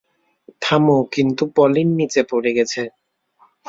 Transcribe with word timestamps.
থামো, 0.61 0.97
কিন্তু 1.13 1.43
পলিন 1.55 1.89
নিচে 1.99 2.21
পড়ে 2.31 2.51
গেছে। 2.57 2.81